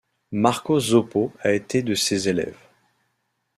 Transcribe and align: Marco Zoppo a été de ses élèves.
Marco 0.31 0.79
Zoppo 0.79 1.31
a 1.41 1.51
été 1.53 1.83
de 1.83 1.93
ses 1.93 2.27
élèves. 2.27 2.57